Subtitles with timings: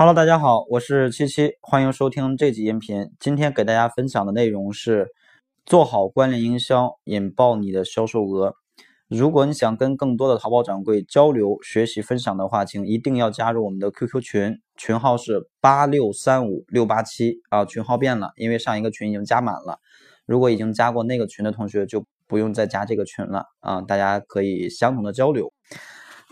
[0.00, 3.10] Hello，大家好，我是七七，欢迎收听这集音频。
[3.18, 5.08] 今天给大家分享的内容是
[5.66, 8.54] 做好关联营销，引爆你的销售额。
[9.08, 19.80] 如果你想跟更多的淘宝掌柜交流、学习、分享的话，请一定要加入我们的 QQ 群，群号是八六三五六八七啊，群号变了，因为上一个群已经加满了。
[20.26, 25.52] 如果已经加过那个群的同学，就不用再加这个群了啊，大家可以相同的交流。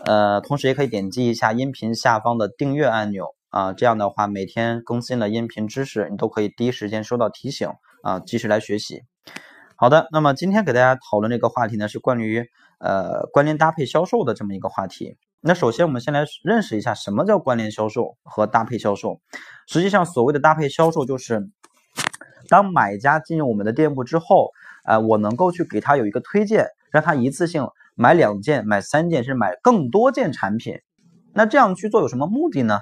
[0.05, 3.25] 呃，同时也可以点击一下音频下方的订阅按钮。
[3.49, 7.69] 啊，这样的话，每天更新的音频知识，你都可以第一时间收到提醒
[8.03, 9.03] 啊，及时来学习。
[9.75, 12.45] 好的，那么今天给大家讨论这个话题呢，是关于
[12.79, 15.17] 呃关联搭配销售的这么一个话题。
[15.39, 19.21] 那首先我们先来认识一下什么叫关联销售和搭配销售。
[19.67, 21.47] 实际上，所谓的搭配销售就是，
[22.49, 24.49] 当买家进入我们的店铺之后，
[24.83, 30.79] 呃，我能够去给他有一个推荐，让他一次性买两件、买三件，甚至买更多件产品。
[31.33, 32.79] 那这样去做有什么目的呢？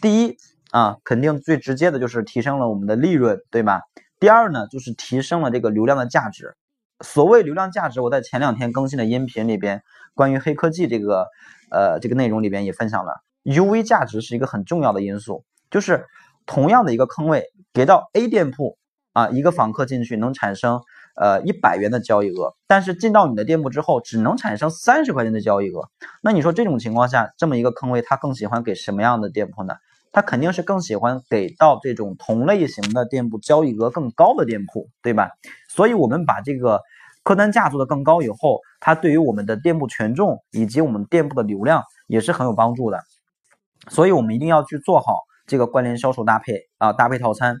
[0.00, 0.36] 第一
[0.70, 3.82] 啊，肯定最直接的就是提升了我们的利润，对吧？
[4.20, 6.56] 第二呢，就是提升了这个流量的价值。
[7.00, 9.82] 所谓流量价值，我在前两天更新的音频里边，
[10.14, 11.26] 关于黑科技这个
[11.70, 15.44] 呃这个内容里边也分享了，UV 价值是一个很重要的因素。
[15.70, 16.06] 就是
[16.46, 18.78] 同样的一个坑位给到 A 店铺
[19.12, 20.80] 啊，一个访客进去能产生
[21.14, 25.88] 呃一百元的交易额，但是进到你的店铺之后只能产生三十块钱的交易额。
[26.22, 29.74] 那你说这种情况下，这么一个坑位，他更喜欢给什么样的店铺呢？
[30.12, 35.30] 他肯定是更喜欢给到这种同类型的店铺交易额更高的店铺，对吧？
[35.68, 36.80] 所以，我们把这个
[37.22, 43.00] 客单价做得更高以后，它对于我们的店铺权重以及我们店铺的流量也是很有帮助的。
[43.88, 47.56] 所以我们一定要去做好这个关联销售搭配啊，搭配套餐。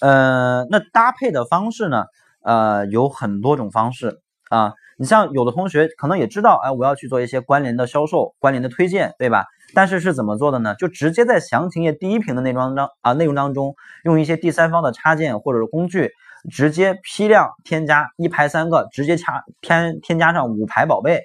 [0.00, 2.04] 呃，那搭配的方式呢？
[2.42, 4.74] 呃，有很多种方式啊。
[4.98, 9.46] 你像有的同学可能也知道，哎，我要去做一些关联的销售、关联的推荐，对吧？
[9.72, 10.74] 但是是怎么做的呢？
[10.74, 16.12] 就直接在详情页第一屏的内容当啊内容当中，用一些第三方的插件或者是工具，
[16.50, 21.22] 直接批量添加一排三个，直接加添添加上五排宝贝，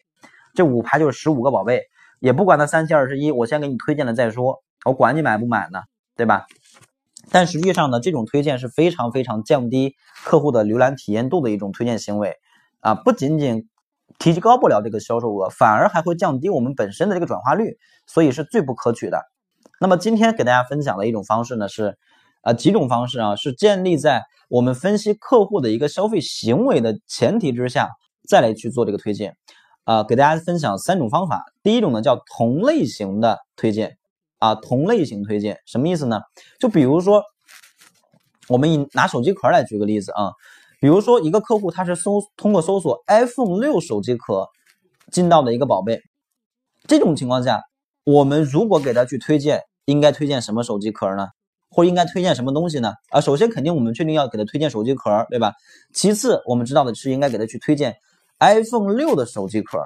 [0.54, 1.82] 这五排就是十五个宝贝，
[2.22, 5.82] 也不管它三七二十一，我先给你推荐了再说，我管你买不买呢，
[6.16, 6.46] 对吧？
[7.30, 12.38] 但实际上呢，这种推荐是非常非常降低客户的浏览体验度的一种推荐行为
[12.86, 13.68] 啊，不仅仅。
[14.18, 19.20] 提高不了这个销售额，反而还会降低我们本身的这个转化率，所以是最不可取的。
[19.82, 21.98] 那么今天给大家分享的一种方式呢，是
[22.42, 27.90] 啊几种方式啊，是建立在我们分析客户的一个消费行为的前提之下，
[28.26, 29.36] 再来去做这个推荐。
[29.84, 31.44] 啊，给大家分享三种方法。
[31.62, 33.98] 第一种呢叫同类型的推荐
[34.40, 36.22] 啊，同类型推荐什么意思呢？
[36.58, 37.22] 就比如说，
[38.48, 40.32] 我们以拿手机壳来举个例子啊。
[40.80, 44.48] 比如说，一个客户他是搜通过搜索 iPhone 六手机壳
[45.12, 46.02] 进到的一个宝贝，
[46.88, 47.62] 这种情况下，
[48.04, 51.28] 我们如果给他去推荐，应该推荐什么手机壳呢？
[51.70, 52.94] 或应该推荐什么东西呢？
[53.10, 55.54] 啊，首先肯定我们确定要给他推荐手机壳，对吧？
[55.94, 57.98] 其次，我们知道的是应该给他去推荐
[58.40, 59.84] iPhone 六的手机壳，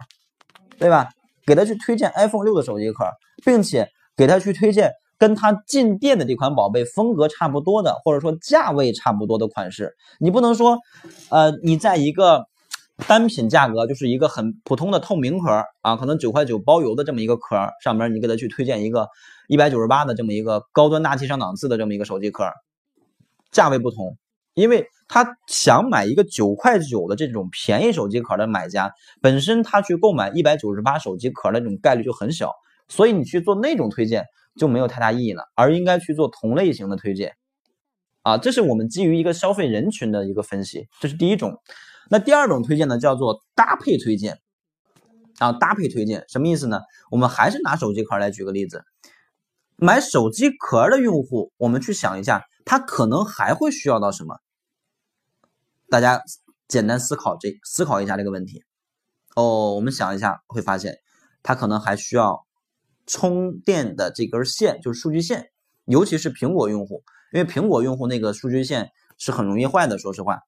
[0.77, 1.09] 对吧？
[1.45, 3.05] 给他去推荐 iPhone 六的手机壳，
[3.43, 4.91] 并且给他去推荐。
[5.19, 10.79] 跟他进店的这款宝贝风格差不多的，或者说价位差不多的款式，你不能说，
[11.29, 12.45] 呃，你在一个
[13.05, 19.09] 单品价格就是一个很普通的透明壳啊，可能九块九包邮的这么一个壳上面，你给他去推荐一个
[19.49, 22.45] 一百九十八的这么一个高端大气上档次的这么一个手机壳，
[23.51, 24.17] 价位不同，
[24.53, 32.53] 因为他想买一个九块九的这种便宜手机壳的买家，本身他去购买一百九十八手机壳的这种概率就很小，
[32.87, 34.23] 所以你去做那种推荐。
[34.59, 37.37] 就没有太大意义了，而应该去做同类型的推荐，
[38.23, 41.57] 啊，这是我们基于一个消费人群的一个分析，这是第一种。
[42.09, 44.39] 那第二种推荐呢，叫做搭配推荐，
[45.39, 46.81] 啊，搭配推荐什么意思呢？
[47.09, 48.83] 我们还是拿手机壳来举个例子，
[49.77, 54.39] 买手机壳的用户，我们去想一下，他可能还会需要到什么？
[55.89, 56.21] 大家
[56.67, 58.63] 简单思考这思考一下这个问题。
[59.35, 60.97] 哦，我们想一下会发现，
[61.41, 62.45] 他可能还需要。
[63.09, 65.49] 充电的这根线就是数据线，
[65.85, 67.01] 尤其是苹果用户，
[67.33, 69.97] 因为苹果用户那个数据线是很容易坏的。
[69.97, 70.39] 说实话，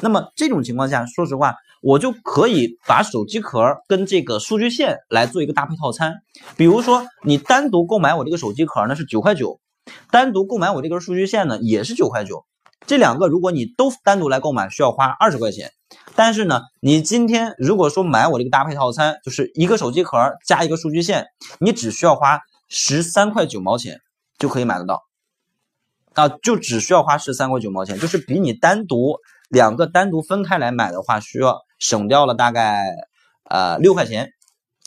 [0.00, 6.22] 那么这种情况下，说实话，我就可以把手机壳跟这个数据线来做一个搭配套餐。
[6.56, 9.58] 比如说，你单独购买我这个手机壳呢是九块九，
[10.10, 12.44] 单独购买我这根数据线呢也是九块九。
[12.86, 15.72] 这两个如果你都单独来购买，需要花二十块钱。
[16.14, 21.26] 但是呢，你今天如果说买我这个搭配套餐，就是一个手机壳加一个数据线，
[21.58, 24.00] 你只需要花十三块九毛钱
[24.38, 25.02] 就可以买得到，
[26.14, 29.16] 啊，就只需要花十三块九毛钱，就是比你单独
[29.48, 32.84] 两个单独分开来买的话，需要省掉了大概
[33.44, 34.30] 呃六块钱，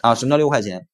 [0.02, 0.88] 啊，省掉六块钱。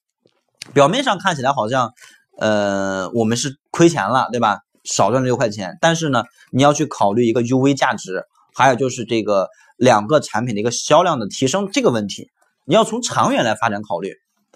[0.74, 1.94] 表面上看起来好像
[2.38, 4.60] 呃，我们是亏钱了，对吧？
[4.84, 8.24] 少赚六块钱，但是呢，你要去考虑一个 UV 价值，
[8.54, 12.30] 还有就是这个两个产品的一个销量的提升这个问题，
[12.66, 14.14] 你要从长远来发展考虑。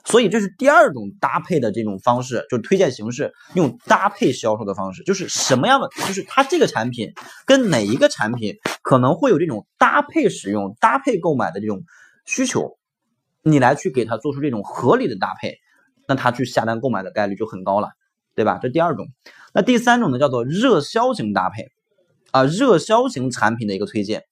[0.07, 7.11] 所以这是第二种搭配的这种方式，就是推荐形式，用搭配销售的方式，就是什么样的，就是它这个产品
[7.43, 11.81] 跟哪一个产品可能会有这种搭配使用、搭配购买的这种
[12.23, 12.77] 需求，
[13.41, 15.57] 你来去给他做出这种合理的搭配，
[16.07, 17.89] 那他去下单购买的概率就很高了，
[18.35, 18.59] 对吧？
[18.61, 19.07] 这第二种。
[19.53, 21.67] 那第三种呢，叫做热销型搭配，
[22.31, 24.23] 啊，热销型产品的一个推荐，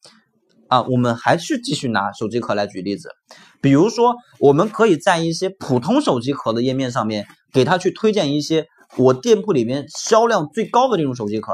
[0.68, 3.10] 啊，我们还是继续拿手机壳来举例子，
[3.62, 8.68] 比如说，我们可以在一些普通手机壳的页面上面，给他去推荐一些
[8.98, 11.54] 我店铺里面销量最高的这种手机壳，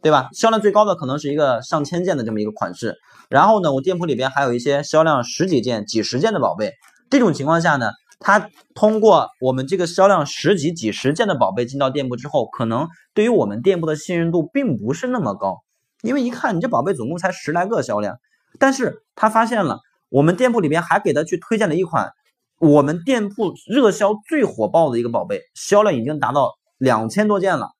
[0.00, 0.30] 对吧？
[0.32, 2.96] 销量最高的可能是一个上千件的这么一个款式，
[3.28, 6.72] 然后呢，我店铺里边还有一些销量十几件、几十件的宝贝，
[7.10, 7.90] 这种情况下呢。
[8.24, 15.64] 他通过我们这个销量十几、几十件的宝贝进到店铺之后，可能对于我们店铺的信任度并不是那么高，
[16.02, 18.20] 因为一看你这宝贝总共才十来个销量，
[18.60, 22.12] 但是他发现了我们店铺里边还给他去推荐了一款
[22.60, 27.72] 我们店铺热销最火爆的一个宝贝，销量已经达到两千多件了，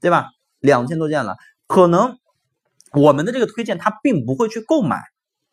[0.00, 0.28] 对吧？
[0.60, 2.18] 两千多件了，可能
[2.92, 5.00] 我们的这个推荐他并不会去购买，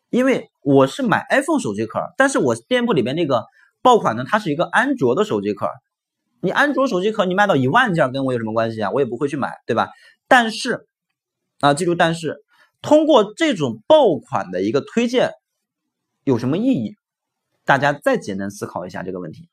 [0.08, 3.44] 因为我是买 iPhone 手机壳，但是我店铺里边那个。
[3.82, 5.66] 爆款呢，它是一个安卓的手机壳，
[6.40, 8.90] 你安卓手机壳你卖到一万件，跟我有什么关系啊？
[8.90, 9.88] 我也不会去买，对吧？
[10.28, 10.86] 但是
[11.60, 12.42] 啊，记住，但是
[12.82, 15.32] 通过这种爆款的一个推荐
[16.24, 16.96] 有什么意义？
[17.64, 19.48] 大家再简单思考一下这个问题，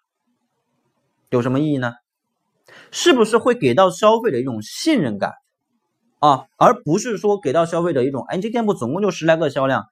[1.30, 1.94] 有什么意义呢？
[2.92, 5.34] 是不是会给到消费者一种信任感
[6.20, 9.86] 啊，而不是说给到消费者一种，哎，这店铺总共就十来个销量，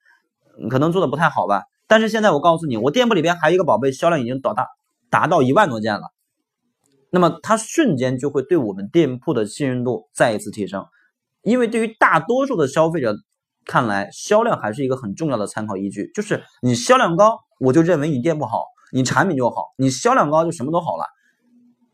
[0.70, 1.64] 可能做的不太好吧？
[1.88, 4.66] 但是现在我告诉你，我店铺里边还有一个宝贝，销量已经达到
[5.10, 6.02] 达到一万多件了，
[7.12, 10.86] 那么它瞬间就会对我们店铺的信任度再一次提升，
[11.44, 13.16] 因为对于大多数的消费者
[13.66, 21.06] 看来，销量还是一个很重要的参考依据，就是你销量高，我就认为你店铺好，你产品就好，你销量高就什么都好了，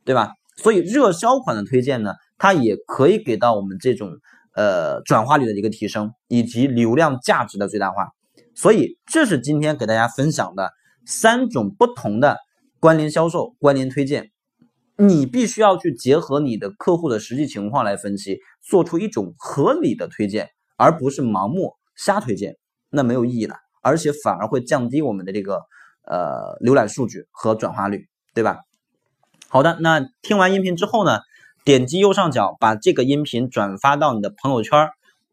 [0.06, 0.34] 对吧？
[0.58, 4.10] 所以热销款的推荐呢，它也可以给到我们这种
[4.54, 8.10] 呃转化率的一个提升，以及流量价值的最大化。
[8.54, 10.72] 所以，这是今天给大家分享的
[11.06, 12.38] 三种不同的
[12.80, 14.32] 关联销售、关联推荐。
[14.98, 22.58] 你必须要去结合你的客户的实际情况来分析，做出一种合理的推荐，而不是盲目瞎推荐，
[22.92, 25.62] 那没有意义了，而且反而会降低我们的这个
[26.04, 28.60] 呃浏览数据和转化率，对吧？
[29.48, 31.22] 好的，那听完音频之后呢，
[31.66, 34.90] 点击右上角把这个音频转发到你的朋友圈，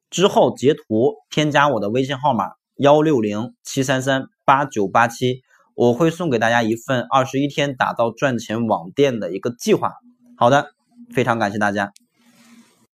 [0.08, 2.52] 之后截图添加我的微信号码。
[2.78, 5.42] 幺六零七三三八九八七，
[5.74, 9.94] 我会送给大家一份二十一天打造赚钱网店的一个计划。
[10.36, 10.70] 好的，
[11.12, 11.92] 非常感谢大家。